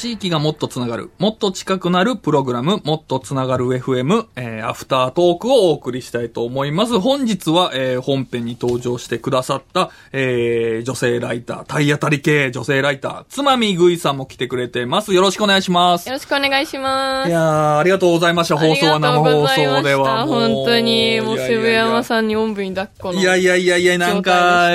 [0.00, 6.98] 地域がもっとつながる、もっと近くなるプログラム、もっとつながる FM、えー、アフタートークをお送りしたいと思います。
[6.98, 15.12] 本日は、えー、本編に登場してくださった、えー、女性ライター、体当たり系女性ライター、つまみぐいさんも来てくれてます。
[15.12, 16.08] よろしくお願いします。
[16.08, 17.28] よろしくお願いします。
[17.28, 18.56] いやー、ありがとうございました。
[18.56, 20.26] 放送は生放送では。
[20.26, 23.20] 本当に、もう渋山さんにおんぶに抱っこの。
[23.20, 24.70] いやいやいやいや、なんか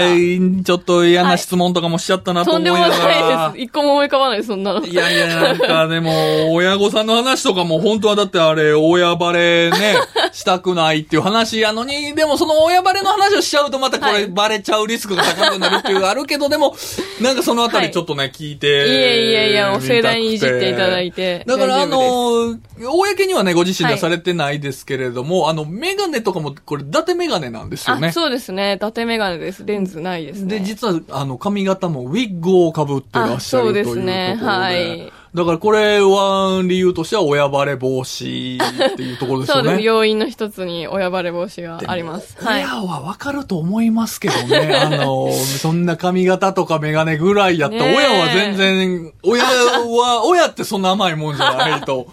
[0.63, 3.49] ちょっと嫌な質問とかもしちゃったなととんでも思いながないら。
[3.53, 3.63] です。
[3.63, 4.85] 一個も思い浮かばないです、そんなの。
[4.85, 9.95] いやいや、なんかでも、親御さんの話とかも本当はだってあれ、親バレね、
[10.33, 16.75] したくないっていう話やのに、でもその親バレの話をしちゃうとまたこはいれバレちゃうリスクが高くなるっていうのがあるけど、でも、
[17.21, 18.67] なんかそのあたりちょっとね、聞いて。
[18.67, 21.43] いえいえいや、もう盛大にいじっていただいて。
[21.47, 28.11] だからあの、公にはね、ご自身ではされてないですけれども、あの、メガネとかも、これ、伊達メガネなんですよねあ、。
[28.11, 28.73] そうですね。
[28.73, 29.63] 伊達メガネです。
[29.65, 30.59] レンズないですね。
[30.59, 34.11] で、実は、あの、髪型もウィッグを被ってらっしゃるというところで。
[34.11, 35.04] あそうですねはい
[35.35, 39.63] だからこれは理由としては親バレ防止っていうところですよね。
[39.67, 39.81] そうです。
[39.85, 42.37] 要因の一つに親バレ防止があります。
[42.41, 42.63] はい。
[42.63, 44.73] 親はわかると思いますけどね。
[44.81, 52.07] あの、そんな髪型とかメガネぐらいやったら、親は全然、親は、親ってそんな甘いもんじゃないと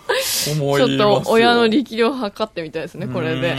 [0.51, 1.09] 思いますちよ。
[1.15, 3.55] ょっと親の力量測ってみたいですね、これで。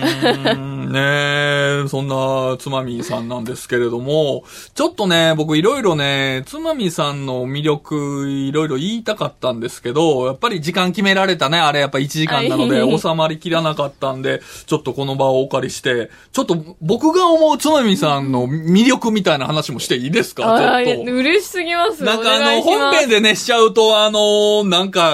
[0.92, 4.44] ねえ、そんなつまみさんなんですけれども、
[4.76, 20.56] ちょっとね、僕いろいろね、つまみさんの魅力いろいろ言いたかったんですけど、やっぱり時間決められたね、あれやっぱ1時間なのではい収まりきらなかったんで、ちょっとこの場をお借りして、ちょっと僕が思うつまみさんの魅力みたいな話もしていいですか？
[20.78, 21.14] あちょーっと。
[21.14, 22.04] 嬉しすぎます。
[22.04, 25.14] なんかあの、本編でね、しちゃうと、あの、なんか、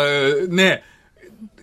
[0.50, 0.84] ね、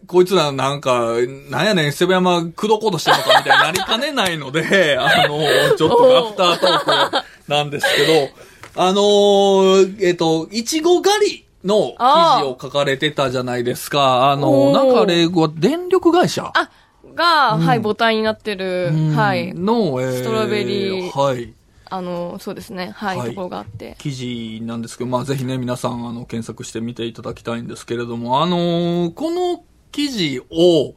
[0.07, 1.15] こいつらなんか、
[1.51, 5.39] なんやねん、セブ山口説こうとしてるのかみたいになりかねないので、 あの、
[5.77, 8.29] ちょっとアフタートークなんですけ
[8.75, 14.31] ど、あの、えっと、いちご狩りの記事を書かれてたじゃないですか。
[14.31, 16.71] あの、おーなんかあれは電力会社あ、
[17.15, 19.53] が、はい、母体になってる、はい。
[19.55, 21.53] の、えーストロベリーはい。
[21.89, 22.93] あの、そうですね。
[22.95, 23.97] はい、はいところがあって。
[23.99, 29.63] 記事なんですけど、まあぜひね、皆さん、あの、検索してみていただきたいんですけれども、あのーこの
[29.97, 30.95] 記事を、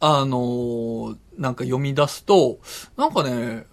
[0.00, 2.58] あのーなんか読み出すと、
[2.96, 3.66] なんかね、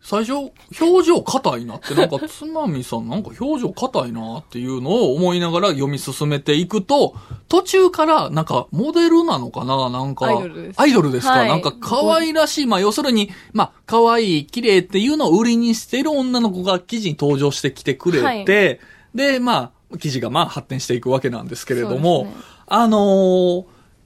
[0.00, 7.16] 最初、表情硬いなって、なんか、つまみさん、なんか表情硬いなっていうのを思いながら読み進めていくと、
[7.48, 10.80] 途中から、なんか、モデルなのかななんか、アイドルです。
[10.80, 11.48] アイドルですか、はい。
[11.48, 18.44] なんか、可愛らしい、まあ、要するに、まあ、可愛い、綺麗っていうのを売りにしている女の子が記事に登場してきてくれて、はい。
[19.14, 22.34] で、まあ、記事がまあ発展していくわけなんですけれども、ね。
[22.66, 23.64] あのー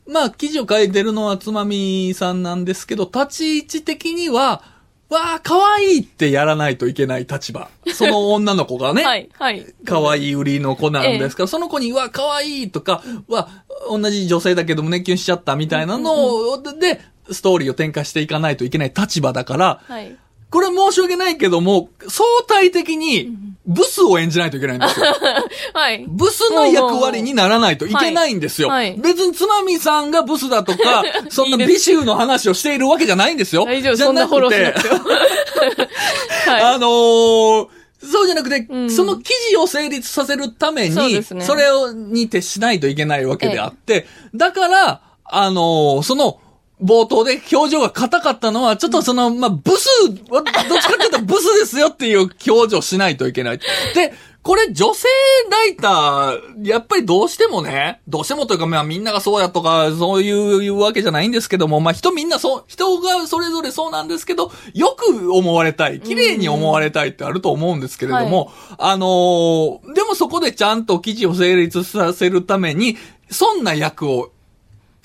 [0.08, 4.62] まあ、記事を書いてるのはつまみさんなんですけど、立ち位置的には、
[5.08, 7.68] わあ、可愛いってやらないといけない立場。
[7.94, 9.66] その女の子がね、はい、はい。
[9.84, 13.48] 可愛い売りの子なんですから、その子に、わ、可愛いとか、わ、
[13.88, 17.00] 同じ女性だけど胸キュンしちゃったみたいなので、
[17.30, 20.16] ストーリーを展開していかないといけない立場だから、はい。
[20.56, 23.36] これ申し訳ないけども、相対的に
[23.66, 25.06] ブスを演じないといけないんですよ。
[25.74, 26.02] はい。
[26.08, 28.68] ブスの役割にならないといけないんですよ。
[28.68, 33.66] はいはい別につまみさんがブスだとか、 そんな美醜の話をしているわけじゃないんですよ。
[33.66, 34.88] 大丈夫、そんなフォローしなくて。
[36.48, 36.62] はい。
[36.62, 37.68] あのー
[38.02, 46.38] そうじゃなくて、うんその記事を成立させるために、そねそれをに徹しないといけないわけであって、だから、あのーその、
[46.82, 50.64] 冒頭で表情が硬かったのは、ちょっとその、まあ、ブス、どっちかっ
[50.98, 53.58] ていうとブスですよっていう表情しないといけない。
[53.58, 54.12] で、
[54.46, 55.08] これ女性
[55.50, 72.96] ライター、やっぱりどうしてもね、どうしてもというか、まあみんながそうやとか、そういうわけじゃないんですけども、まあ人みんなそう、人がそれぞれそうなんですけど、よく思われたい、綺麗に思われたいってあると思うんですけれども、あのーでもそこでちゃんと記事を成立させるために、
[73.28, 74.30] そんな役を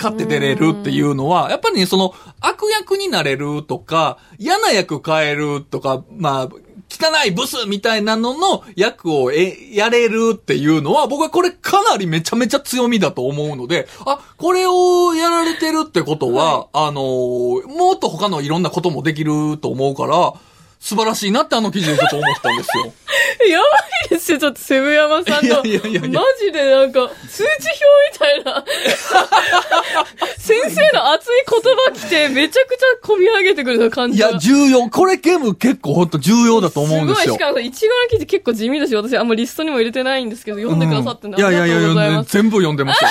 [0.02, 6.50] 勝って出れるっていうのは、やっぱりね、その、悪役になれるとか、嫌な役変えるとか、まあ、
[6.90, 20.34] 汚いブスみたいなのの役をえ、やれるっていうのは、僕はこれかなりめちゃめちゃ強みだと思うので、あ、これをやられてるってことは、あのーもっと他のいろんなこともできると思うから、
[20.82, 22.92] 素晴らしいなってあの記事でちょっと思ったんですよ。
[23.48, 23.66] やば
[24.08, 25.64] いですよ、ちょっとセブ山さんの。
[25.64, 27.54] いやいやいやいやマジでなんか、通知表
[28.12, 28.66] みたいな。
[30.40, 34.30] 先生の熱い言葉来て、めちゃくちゃ込み上げてくる感じが。
[34.30, 34.90] いや、重要。
[34.90, 37.40] これゲーム結構本当重要だと思うんですよすごい、し。
[37.40, 42.34] かも、いちごの記事結構地味だし、私あんまリストにも入れてないんですけど、読んでくださってんで、うんいやいやいやいます。
[42.34, 43.10] 全部読んでますよ。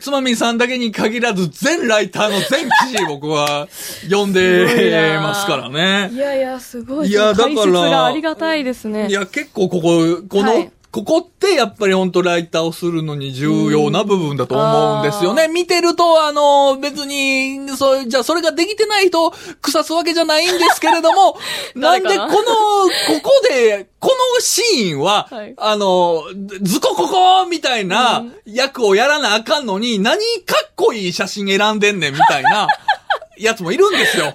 [0.00, 3.68] つまみさんだけに限らず、全ライターの全記事僕は
[4.02, 6.16] 読んでなますからねい。
[6.16, 7.01] やいや、すごい。
[7.04, 9.08] いやだからありがたいですね。
[9.08, 15.48] いや、結構ここ、このはいここってやっぱり本当ライターをするのに重要な部分だと思うんですよね。
[15.48, 21.38] 見てると、あの、別に、そう、じゃあそれができてないと腐すわけじゃないんですけれども、
[21.74, 21.96] な？
[21.96, 22.40] んでこの、こ
[23.22, 26.24] こで、このシーンは、はいあの、
[26.60, 32.68] ずこここみたいな役をやらなあかんのに、何かっこいい写真選んでんねんみたいな。
[33.38, 34.34] やつもいるんですよ。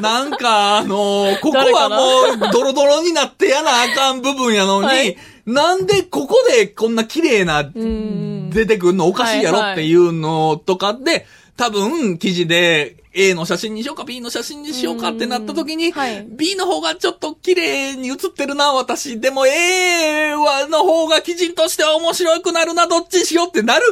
[0.00, 5.16] なんか、あのーここはもう、ドロドロになってやなあかん部分やのに、はい。
[5.46, 8.50] なんでここでこんな綺麗な、ん。
[8.50, 11.26] 出てくるのおかしいやろっていうのとかで、
[11.56, 19.20] 多分、記事で、A の写真にしようか B の写真にしようかってなった時に、はい B の方がちょっと綺麗に写ってるな、私。
[19.20, 23.82] でも A はの方が記事としては面白くなるな、どっちにしようってなる。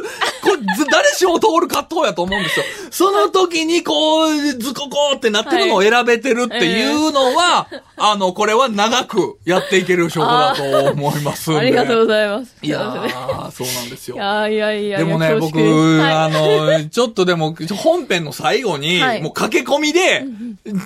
[0.41, 2.65] これ、ず 誰しも通る葛藤やと思うんですよ。
[2.91, 11.59] その時にこう、ずここってなってるのを選べてるっていうのは、あの、これは長くやっていける証拠だと思いますんで。
[11.59, 12.55] ありがとうございます。
[12.61, 14.19] いやー、そうなんですよい。
[14.19, 15.59] やいやいやでもね、恐僕、
[15.99, 20.25] はいあの、ちょっとでも、本編の最後に、はいもう駆け込みで、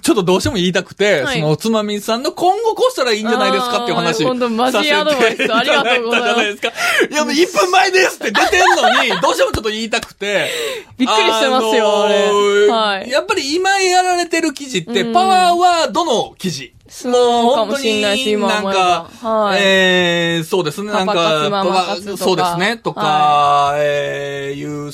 [0.01, 1.39] ちょっとどうしても言いたくて、はい。
[1.39, 5.53] その、つまみさんの今後こうしたらいいんじゃないですかっていう話、本当マジアドバイス。
[5.53, 6.67] ありがとうございますじゃないですか。
[7.09, 10.49] いや、もう1分前ですって出てんのに、どうしてもちょっと言いたくて。
[10.97, 12.67] びっくりしてますよあれ。
[12.67, 13.09] はい。
[13.09, 16.73] やっぱり今やられてる記事って、うんパワーワードの記事。
[16.89, 19.57] そうかもしんなんか、は。
[19.57, 19.59] い。
[19.61, 24.06] えー、そうですね、なんか、そうですね、とか、えー、いう、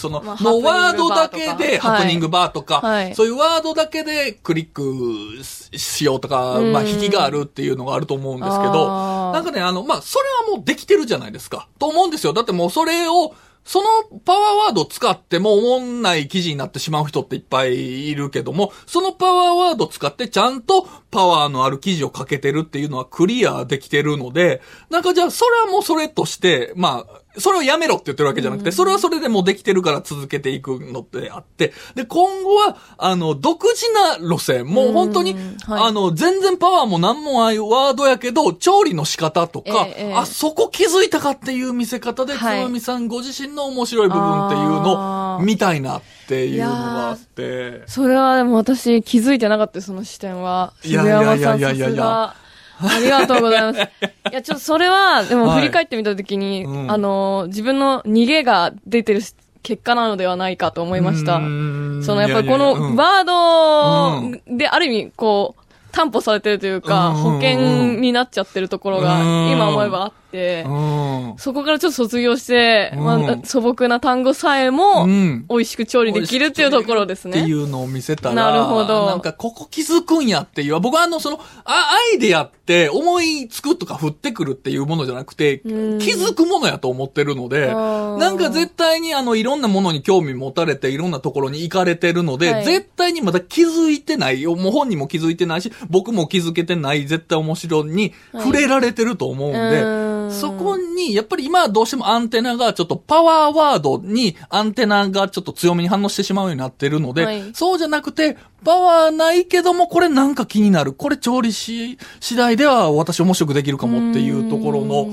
[0.03, 3.15] その、まあもうワードだけで、ハプニングバーとか、はい。
[3.15, 5.41] そういうワードだけでクリック
[5.77, 6.73] しようとか、うん。
[6.73, 11.69] まあ、引きがあるっていうのがあると思うんですけど、なんかね、あの、まあ、それはもうできてるじゃないですか。
[11.79, 12.33] と思うんですよ。
[12.33, 13.33] だってもうそれを、
[13.65, 35.35] そのパワーワードを使っても思んない記事になってしまう人っていっぱいいるけども、そのパワーワードを使ってちゃんとパワーのある記事を書けてるっていうのはクリアできてるので、なんかじゃあそれはもうそれとして、まあ、それをやめろって言ってるわけじゃなくて、それはそれでもうできてるから続けていくのってあって、で、今後は、あの、独自な路線、もう本当に、
[35.67, 42.63] あの、全然パワーも何もないワードやけど、調理の仕方とか、あ、そこ気づいたかっていう見せ方で、つはい。
[42.63, 45.43] まみさんご自身の面白い部分っていうのをあー。
[45.43, 47.83] 見たいなっていうのがあって。
[47.87, 50.73] それはでも私気づいてなかったその視点は。
[50.83, 52.35] いやいやいやいやいや。
[52.79, 53.79] ありがとうございます。
[54.31, 55.61] いや、ちょっとそれは、でもはい。
[55.61, 56.91] 振り返ってみたときに、うん。
[56.91, 59.21] あの、自分の逃げが出てる
[59.61, 61.37] 結果なのではないかと思いました。
[61.37, 67.15] そのやっぱりこのワードである意味こう担保されてるというかうん。
[67.15, 69.51] 保険になっちゃってるところがうん。
[69.51, 70.22] 今思えばあって
[70.67, 71.33] うん。
[71.37, 73.03] そこからちょっと卒業してうん。
[73.03, 75.45] まあ素朴な単語さえもうん。
[75.49, 77.39] 美味しく調理できるっていうところですね。
[77.39, 79.05] っていうのを見せたら、なるほど。
[79.05, 85.97] なんかここ気づくんやっていう、僕はあの、その、あ、アイデアって思いつくとか降ってくるっていうものじゃなくて、気うん。
[85.99, 92.65] づくものやと思ってるので、なんか絶対にあの、いろんなものに興味持たれて、いろんなところに行かれてるので、はい。
[92.65, 97.83] 絶対にまだ気づいてない、もう本人も気づいてないし、僕も気づけてない、絶対面白い。
[97.83, 107.43] に触れられてると思うんで、うんそこに、やっぱり今はどうしてもアンテナがちょっとパワーワードにアンテナがちょっと強めに反応してしまうようになってるので、はい。
[107.53, 110.93] そうじゃなくて、パワーないけどもこれなんか気になる。
[110.93, 115.09] これ調理し、次第では私面白くできるかもっていうところの、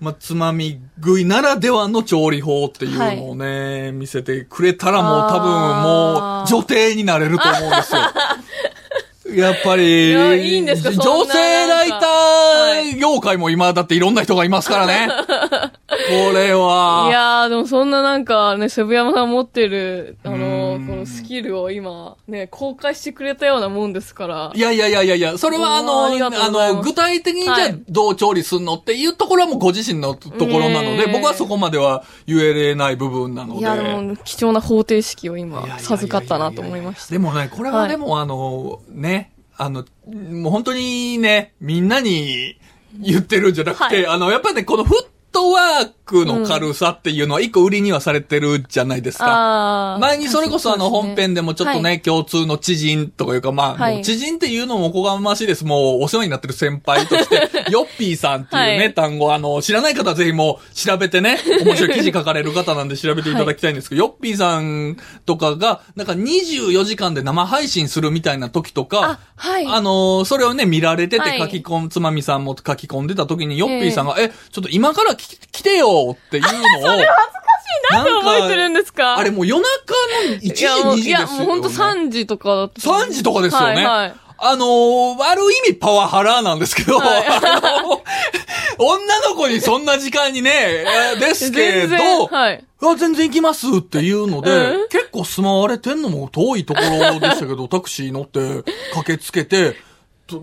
[0.00, 5.50] まあ、つまみ食いならではの調理法っていうのをね、見せてくれたらもう多分
[5.82, 8.00] もう女帝になれると思うんですよ。
[9.30, 10.90] やっぱり、いやいいんですか？
[10.90, 11.04] そんな。
[11.04, 11.59] 女性ラ
[11.96, 15.08] イタはいー業界も今だっていろんな人がいますからね。
[15.88, 17.06] これは。
[17.08, 24.52] いやー、でもそんななんかね、渋山さん持ってる、あうの、んこのスキルを今、ね、公開してくれたようなもんですから。
[24.54, 33.60] いやいやいやいやいや、それはあの、うわあの、具体的にじゃあはいどう調理すんのっていうところはもうご自身のところなので、うん僕はそこまでは言えれない部分なので。
[33.60, 37.12] いや、でも、貴重な方程式を今授かったなと思いました。
[37.12, 42.58] でもね、これははいでもあの、ね、あの、もう本当にね、みんなに
[42.98, 49.94] 言ってるんじゃなくて、はあの、やっぱりね、このフットワークの軽さっていうのは一個売りにはされてるじゃないですか。
[49.94, 55.64] あー前にそれこそあの本編でもちょっとね、はい共通の知人とかいうかまあ、知人っていうのもおこがましいです。
[55.64, 64.96] もうお世話になってる先輩として、 ヨッピーさんっていうね、はい単語、あの、知らない方はぜひもう調べてね、 面白い記事書かれる方なんで調べていただきたいんですけど、ヨッピーさん
[65.26, 69.66] とかが、なんか24時間で生配信するみたいな時とか、あ、はい。
[69.66, 79.16] あのーそれをね、見られてはいて書き込ん、つまみさんも書き込んでた時に、ヨッピーさんが、えちょっと今から来来てよっていうのを、 それ恥ずかしいなんで覚えてるんですか？
[79.18, 79.94] あれもう夜中
[80.28, 81.00] の1時、2時ですよ、ね。
[81.02, 82.80] いや、もうほんと3時とかだった。
[82.80, 83.66] 3時とかですよね。
[83.66, 88.02] はいはいあのー悪い意味パワハラなんですけど、はいあの
[88.78, 90.50] 女の子にそんな時間にね、
[91.12, 92.64] えーですけど、はい。
[92.82, 98.62] あ、全然行きますっていうので、うん結構住まわれてんのも遠いところでしたけど、 タクシー乗って
[98.94, 99.76] 駆けつけて、と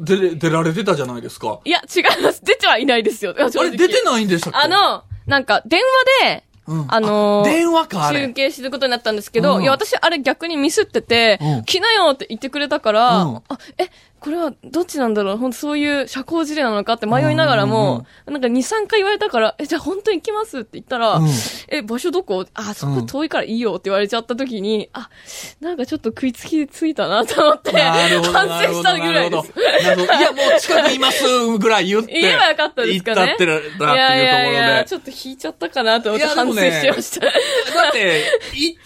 [0.02, 1.60] 出れ、出られてたじゃないですか。
[1.64, 2.44] いや、違います。
[2.44, 3.34] 出てはいないですよ。
[3.38, 4.60] あれ出てないんでしたっけ？
[4.60, 5.80] あ、の、なんか、電
[6.22, 8.28] 話で、うんあのー電話か、あ中れ。
[8.34, 13.86] 継することになったんですけど、うんいや、私、あれ逆にミスってて、うん来なよって言ってくれたから、うんあ、え、
[14.20, 15.38] これはどっちなんだろう？
[15.38, 21.30] 本当そういう社交辞令なのかって迷いながらも、なんか2、3回言われたから、え、じゃあ本当に行きますって言ったら、うん
[21.70, 25.10] え、場所どこあ、そこ遠いからいいよって言われちゃった時に、あ、
[25.62, 27.72] なんかちょっと食いつきついたなと思って。
[27.72, 29.54] 反省したぐらいです。
[29.84, 30.14] なるほど。
[30.14, 31.24] いや、もう近くいます
[31.60, 32.20] ぐらい言って。
[32.20, 33.96] 言えばよかったですかね言ったってらっていうところで。
[33.96, 36.72] いやいやいや、ちょっと引いちゃったかなと思って反省しま
[37.02, 37.26] した。
[37.26, 37.32] だ
[37.90, 38.24] って、
[38.56, 38.78] い、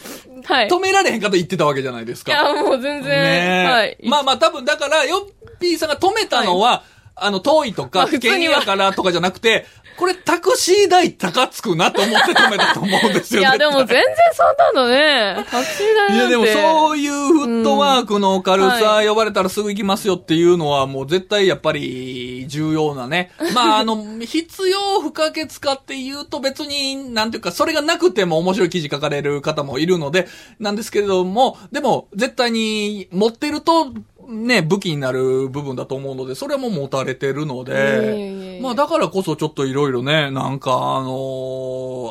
[0.43, 0.67] はい。
[0.67, 2.31] 止められへんかと言ってたわけじゃないですか。
[2.31, 3.97] いや、もう全然、ねえはい。
[4.05, 6.83] まあまあ多分だから、ヨッピーさんが止めたのは、
[7.15, 9.65] あの、遠いとまか、危険やからとかじゃなくて、
[9.97, 13.41] これタクシー代高つくなと思って止めたと思うんですよ。
[13.41, 16.15] いや、でも全然そんなのね、タクシー代なんて。
[16.15, 23.31] いやでもそういうフットワークの軽さ、呼ばれたらすぐ行きますよっていうのはもう絶対やっぱり重要なね。
[23.53, 30.27] まああの、必要不可欠かっていうと別になんていうかそれがなくても面白い記事書かれる方もいるので、
[30.59, 33.93] なんですけれども、でも絶対に持ってると
[34.31, 37.71] ね、武器になる部分だと思うので、それも持たれてるので。
[37.73, 41.11] いやいやいで、まあだからこそちょっといろいろね、なんかあの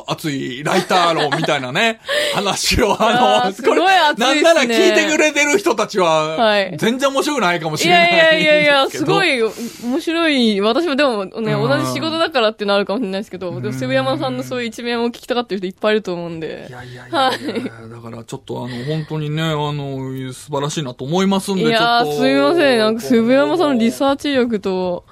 [0.07, 1.99] ー熱いライター論みたいなね、
[2.33, 9.23] 話をあのーすごい熱いなんですねなら聞いてくれてる人たちは、はい全然面白くないかもしいれないやいやいやいや、ですご。
[9.23, 10.61] い面白い。
[10.61, 16.71] 私もでもね、うん同じ仕事だからってなるかもしれないですけど、でも渋山さんのそういう一面を聞きたがってる人いっぱいいると思うんでい。
[16.71, 17.29] やいやいや
[17.61, 22.79] いや、だからちょっとあの、本当にね、あの、素晴らしいなと思いますんで、いやー、ちょっとすみません。
[22.79, 25.05] なんか渋山さんのリサーチ力と、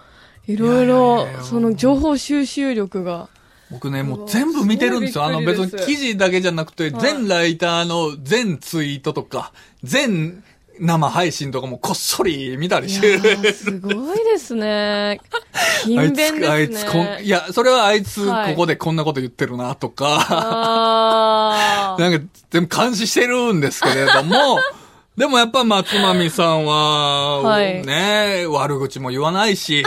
[0.53, 3.29] いろいいろその情報収集力が。
[3.71, 5.25] 僕ね、もう全部見てるんですよ。
[5.25, 9.53] あのすごいびっくりです別に記事だけじゃなくて、はい全ライターの全ツイートとか、
[9.83, 10.43] 全
[10.79, 13.19] 生配信とかもこっそり見たりしてる。
[13.19, 15.19] ー、すごいですね。
[15.83, 16.39] 勤あい勉ですね。
[16.41, 22.01] つ、あいつこん、いや、それはあいつ、はいここでこんなこと言ってるな、とか、あー。
[22.09, 24.59] なんか、全部監視してるんですけれども、
[25.17, 29.83] でもやっぱ松まみさんは、はいね、悪口も言わないし、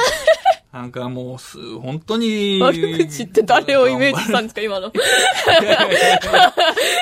[0.72, 2.58] なんかもうす、本当に。
[2.62, 4.90] 悪口って誰をイメージしたんですか、今の？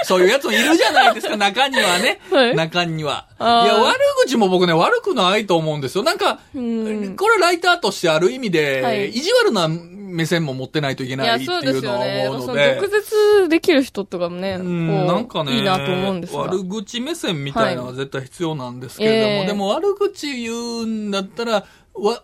[0.03, 2.19] そういうやつもいるじゃないですか、中にはね。
[2.33, 3.27] はい中には。
[3.39, 6.03] いや、悪口も僕ね、悪くないと思うんですよ。
[6.03, 11.99] なんか、うんこれライターとしてある意味で、はい意地悪な目線も持ってないといけないっていうのは。
[12.31, 12.75] 思うので。
[12.81, 16.41] 毒舌できる人とかもね、こうん、うなんかね、いいなと思うんですが。
[16.41, 21.65] 悪口目線みたいなのは絶対必要なんですけれども、はいええでも悪口言うんだったら、わ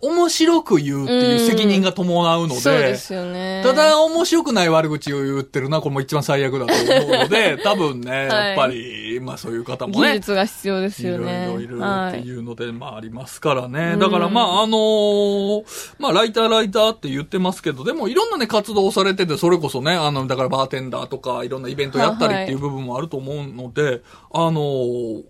[0.01, 3.61] 面白く言うっていう責任が伴うので、そうですよね。
[3.63, 11.49] ただ、面白くない悪口を言ってるのは、これも一番最悪だと思うので、 多分ね、はいやっぱり、まあそういう方も技ね、術が必要ですいろよね。
[11.49, 12.21] いろいるってはい。
[12.21, 13.91] いうので、まあありますからね。
[13.93, 15.63] うんだからまああのー
[15.99, 24.01] まあライターライターって言ってますけど、でもいろんなね活動をされてて、それこそね、あの、だからバーテンダーとかいろんなイベントやったりっていう部分もあると思うので、
[24.33, 25.23] あのー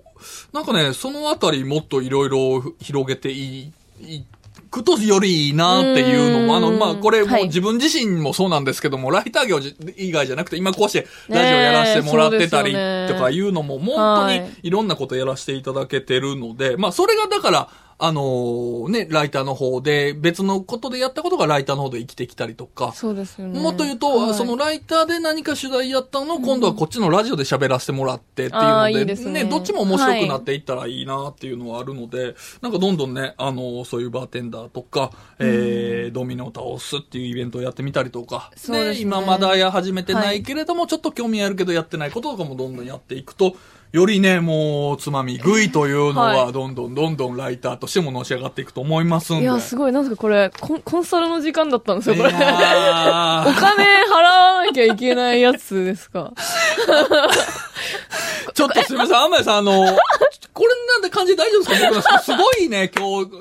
[0.51, 4.23] なんかね、そのあたりもっといろいろ広げていい、
[4.69, 6.79] くとよりいいなっていうのも、あの、うん。
[6.79, 7.45] まあ、これもはい。
[7.45, 9.59] 自分自身もそうなんですけども、ライター業
[9.95, 23.59] 以外じゃなくて、今こうしてラジオやらせてもらってたりとかいうのも、本当にはいいろんなことやらせていただけてるので、まあ、それがだから、あのーね、ライターの方で、別のことでやったことがライターの方で生きてきたりとか、そうですよね。
[23.59, 24.33] もっと言うと、はい。
[24.35, 29.45] そのライターで何か取材やったのを今度はこっちのラジオで喋らせてもらってっていうので、いいですね。
[29.45, 39.01] どっちも面白くなっていったらいいなっていうのはあるので、なんかどんどんね、あの、そういうバーテンダーとか、えー、ドミノを倒すっていうイベントをやってみたりとか、そうですね。
[39.01, 40.43] 今まだや始めてない。
[40.43, 43.55] けれども、ちょっと興味あるけどやってないこととかもどんどんやっていくと、
[43.93, 49.43] よりね、もう、つまみ食いというのはは、どんどんどんどんライターとしてものし上がっていくと思いますんで。
[49.43, 49.91] いや、すごい。
[49.93, 52.29] なんかこれコン、コンサルの時間だったんですよ、これ。
[52.33, 56.31] お金払わなきゃいけないやつですか？
[58.53, 59.85] ちょっとすみません、天谷さん、あの、
[61.17, 63.31] 感じ大丈夫ですか僕のすごいね、今日、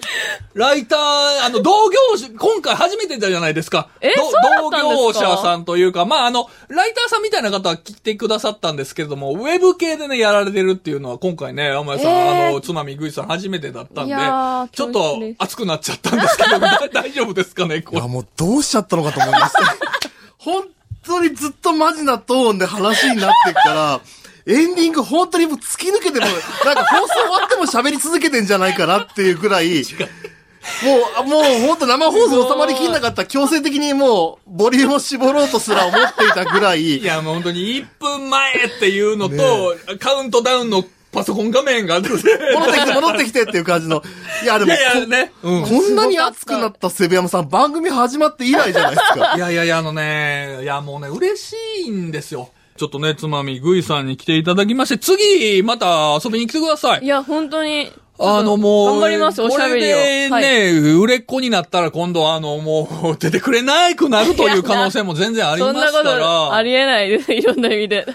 [0.55, 0.99] ライター、
[1.45, 3.89] あの、同業者、今回初めてじゃないですか。
[4.03, 4.83] どえそうだったんですか？
[4.83, 14.15] 同業者さんというか、まあ、あの、ライターさんみたいな方は来てくださったんですけれども、ウェブ系でね、やられてるっていうのは、今回ね、天谷さん、えーあの、つまみぐいさん初めてだったんで
[14.77, 17.99] ちょっと熱くなっちゃったんですけど、だ 大丈夫ですかね、これ？
[17.99, 18.09] いや、。
[18.09, 19.55] もうどうしちゃったのかと思います。
[20.39, 20.65] 本
[21.05, 24.01] 当にずっとマジなトーンで話になってっから、
[24.47, 29.83] エンディング本当にもう突き抜けても、なんか放送終わっても喋り続けてんじゃないかなっていうくらい、
[30.85, 44.03] もう、もう本当生放送収まりきんなかった強制的にもう、ボリュームを絞ろうとすら思っていたぐらい、いや、もう本当に1分前っていうのと、ねカウントダウンのパソコン画面が戻ってきて戻ってきてっていう感じの。
[44.43, 45.63] いや、でもいやいやね、うん。
[45.63, 49.35] こ、こんなに熱くなったセブヤマさん、番組始まって以来じゃないですか。
[49.37, 52.51] いやいやいや、あのね、いやもうね、嬉しいんですよ。
[52.77, 57.05] ちょっとね、つまみぐいさんに来ていただきまして、次、また遊びに来てください。
[57.05, 57.93] いや、本当に。
[58.19, 59.97] あのもう、頑張ります、おしゃべりを。
[59.97, 60.47] これでね、はい
[60.97, 66.55] 売れっ子になったら今度あの、もう、 出てくれなくなるという可能性も全然ありますかそんなことら。
[66.55, 67.33] ありえないです。
[67.33, 68.07] いろんな意味で。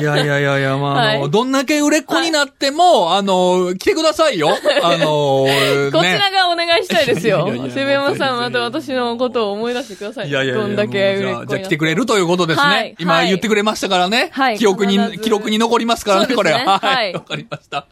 [0.00, 4.56] いやいやいやいや、まあ、あの、はいどんだけ売れっ子になっても、あの、来てくださいよ。
[4.82, 5.90] あの、 ね。
[5.92, 7.48] こちらがお願いしたいですよ。
[7.74, 10.28] セブヤマさん、また私のことを思い出してください。
[10.28, 12.66] いやいやいやどんだけ売れっ子じゃあ、じゃあ来てくれるということですね。
[12.66, 14.30] はいはい今言ってくれましたからね。
[14.32, 16.58] はい記憶に記録に残りますからね、これは。
[16.58, 17.14] ははいい。
[17.14, 17.86] わかりました。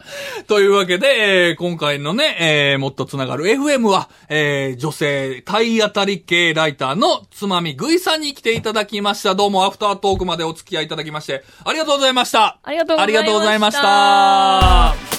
[0.47, 2.37] というわけで、えー今回のね、
[2.73, 9.35] えーもっとつながる FM は、えー女性体当たり系ライターのつまみぐいさんに来ていただきました。
[9.35, 12.59] どうもアフタートークまでお付き合いいただきまして、ありがとうございました。
[12.63, 12.71] あ
[13.07, 15.16] りがとうございましたありがとうございました。